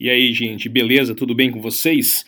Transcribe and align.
E 0.00 0.08
aí, 0.08 0.32
gente, 0.32 0.66
beleza? 0.66 1.14
Tudo 1.14 1.34
bem 1.34 1.50
com 1.50 1.60
vocês? 1.60 2.24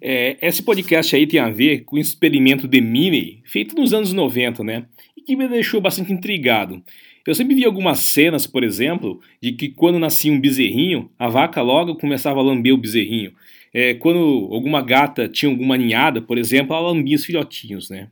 É, 0.00 0.36
esse 0.42 0.60
podcast 0.60 1.14
aí 1.14 1.24
tem 1.24 1.38
a 1.38 1.48
ver 1.48 1.84
com 1.84 1.94
o 1.94 1.98
experimento 2.00 2.66
de 2.66 2.80
Minnie, 2.80 3.38
feito 3.44 3.76
nos 3.76 3.94
anos 3.94 4.12
90, 4.12 4.64
né? 4.64 4.86
E 5.16 5.20
que 5.20 5.36
me 5.36 5.46
deixou 5.46 5.80
bastante 5.80 6.12
intrigado. 6.12 6.82
Eu 7.24 7.32
sempre 7.32 7.54
vi 7.54 7.64
algumas 7.64 8.00
cenas, 8.00 8.44
por 8.44 8.64
exemplo, 8.64 9.20
de 9.40 9.52
que 9.52 9.68
quando 9.68 10.00
nascia 10.00 10.32
um 10.32 10.40
bezerrinho, 10.40 11.08
a 11.16 11.28
vaca 11.28 11.62
logo 11.62 11.94
começava 11.94 12.40
a 12.40 12.42
lamber 12.42 12.74
o 12.74 12.76
bezerrinho. 12.76 13.30
É, 13.72 13.94
quando 13.94 14.48
alguma 14.50 14.82
gata 14.82 15.28
tinha 15.28 15.48
alguma 15.48 15.76
ninhada, 15.76 16.20
por 16.20 16.36
exemplo, 16.36 16.74
ela 16.74 16.90
lambia 16.90 17.14
os 17.14 17.24
filhotinhos, 17.24 17.88
né? 17.88 18.08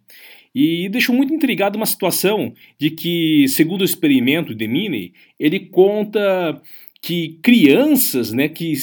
E 0.55 0.89
deixou 0.89 1.17
muito 1.17 1.35
intrigado 1.35 1.77
uma 1.77 1.87
situação 1.87 2.55
de 2.79 2.91
que, 2.91 3.47
segundo 3.49 3.81
o 3.81 3.85
experimento 3.85 4.55
de 4.55 4.69
Minnie, 4.69 5.15
ele 5.39 5.59
conta 5.59 6.63
que 7.01 7.39
crianças, 7.43 8.33
né, 8.33 8.49
que 8.49 8.75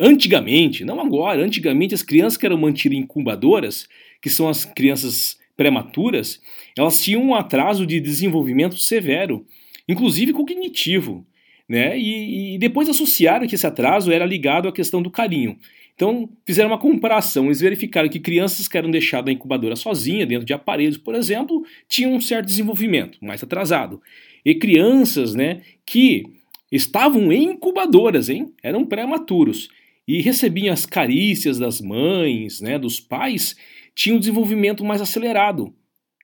antigamente, 0.00 0.84
não 0.84 1.00
agora, 1.00 1.44
antigamente 1.44 1.94
as 1.94 2.02
crianças 2.02 2.36
que 2.36 2.46
eram 2.46 2.56
mantidas 2.56 2.96
em 2.96 3.02
incubadoras, 3.02 3.86
que 4.20 4.30
são 4.30 4.48
as 4.48 4.64
crianças 4.64 5.38
prematuras, 5.56 6.40
elas 6.76 7.02
tinham 7.02 7.22
um 7.22 7.34
atraso 7.34 7.86
de 7.86 8.00
desenvolvimento 8.00 8.76
severo, 8.78 9.46
inclusive 9.88 10.32
cognitivo, 10.32 11.26
né? 11.68 11.98
E, 11.98 12.54
e 12.54 12.58
depois 12.58 12.88
associaram 12.88 13.46
que 13.46 13.54
esse 13.54 13.66
atraso 13.66 14.12
era 14.12 14.24
ligado 14.24 14.68
à 14.68 14.72
questão 14.72 15.02
do 15.02 15.10
carinho. 15.10 15.58
Então, 15.94 16.28
fizeram 16.44 16.68
uma 16.68 16.78
comparação, 16.78 17.46
eles 17.46 17.60
verificaram 17.60 18.08
que 18.08 18.20
crianças 18.20 18.68
que 18.68 18.76
eram 18.76 18.90
deixadas 18.90 19.26
na 19.26 19.32
incubadora 19.32 19.74
sozinha, 19.74 20.26
dentro 20.26 20.44
de 20.44 20.52
aparelhos, 20.52 20.98
por 20.98 21.14
exemplo, 21.14 21.64
tinham 21.88 22.12
um 22.12 22.20
certo 22.20 22.46
desenvolvimento, 22.46 23.18
mais 23.22 23.42
atrasado. 23.42 24.00
E 24.44 24.54
crianças, 24.54 25.34
né, 25.34 25.62
que 25.86 26.24
estavam 26.70 27.32
em 27.32 27.52
incubadoras, 27.52 28.28
hein? 28.28 28.52
Eram 28.62 28.84
prematuros 28.84 29.68
e 30.06 30.22
recebiam 30.22 30.72
as 30.72 30.86
carícias 30.86 31.58
das 31.58 31.80
mães, 31.80 32.60
né, 32.60 32.78
dos 32.78 33.00
pais, 33.00 33.56
tinham 33.94 34.16
um 34.16 34.20
desenvolvimento 34.20 34.84
mais 34.84 35.00
acelerado. 35.00 35.74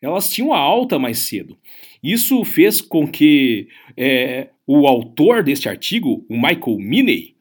Elas 0.00 0.30
tinham 0.30 0.52
a 0.52 0.58
alta 0.58 0.98
mais 0.98 1.20
cedo. 1.20 1.58
Isso 2.02 2.44
fez 2.44 2.80
com 2.80 3.06
que 3.06 3.68
é, 3.96 4.48
o 4.66 4.86
autor 4.86 5.42
deste 5.42 5.68
artigo, 5.68 6.24
o 6.28 6.34
Michael 6.34 6.78
Miney, 6.78 7.34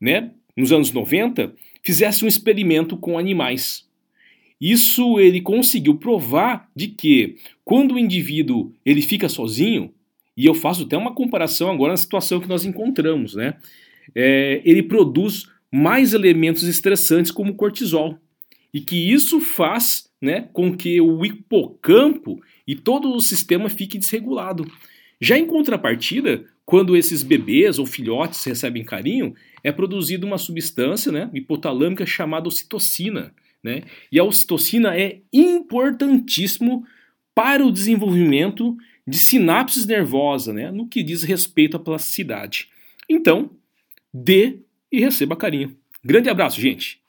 né, 0.00 0.30
nos 0.56 0.72
anos 0.72 0.92
90, 0.92 1.54
fizesse 1.82 2.24
um 2.24 2.28
experimento 2.28 2.96
com 2.96 3.18
animais. 3.18 3.88
Isso 4.60 5.18
ele 5.18 5.40
conseguiu 5.40 5.96
provar 5.96 6.70
de 6.74 6.88
que 6.88 7.36
quando 7.64 7.94
o 7.94 7.98
indivíduo 7.98 8.72
ele 8.84 9.02
fica 9.02 9.28
sozinho, 9.28 9.92
e 10.36 10.46
eu 10.46 10.54
faço 10.54 10.84
até 10.84 10.96
uma 10.96 11.14
comparação 11.14 11.70
agora 11.70 11.92
na 11.92 11.96
situação 11.96 12.40
que 12.40 12.48
nós 12.48 12.64
encontramos, 12.64 13.34
né? 13.34 13.54
É, 14.14 14.60
ele 14.64 14.82
produz 14.82 15.46
mais 15.70 16.12
elementos 16.12 16.64
estressantes 16.64 17.30
como 17.30 17.54
cortisol. 17.54 18.18
E 18.74 18.80
que 18.80 19.12
isso 19.12 19.40
faz 19.40 20.10
né, 20.20 20.48
com 20.52 20.74
que 20.74 21.00
o 21.00 21.24
hipocampo 21.24 22.40
e 22.66 22.74
todo 22.74 23.14
o 23.14 23.20
sistema 23.20 23.68
fique 23.68 23.98
desregulado. 23.98 24.64
Já 25.20 25.36
em 25.36 25.46
contrapartida, 25.46 26.44
quando 26.64 26.96
esses 26.96 27.22
bebês 27.22 27.78
ou 27.78 27.84
filhotes 27.84 28.42
recebem 28.44 28.84
carinho, 28.84 29.34
é 29.62 29.70
produzida 29.70 30.26
uma 30.26 30.38
substância 30.38 31.12
né, 31.12 31.30
hipotalâmica 31.34 32.06
chamada 32.06 32.48
ocitocina. 32.48 33.34
Né? 33.62 33.82
E 34.10 34.18
a 34.18 34.24
ocitocina 34.24 34.96
é 34.96 35.18
importantíssimo 35.32 36.84
para 37.34 37.64
o 37.64 37.72
desenvolvimento 37.72 38.76
de 39.06 39.18
sinapses 39.18 39.84
nervosas, 39.86 40.54
né, 40.54 40.70
no 40.70 40.88
que 40.88 41.02
diz 41.02 41.22
respeito 41.22 41.76
à 41.76 41.80
plasticidade. 41.80 42.68
Então, 43.08 43.50
dê 44.12 44.60
e 44.90 45.00
receba 45.00 45.36
carinho. 45.36 45.76
Grande 46.04 46.28
abraço, 46.28 46.60
gente! 46.60 47.01